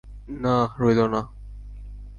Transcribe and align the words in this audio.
না, 0.41 0.55
রইল 0.79 0.99
না। 1.07 1.21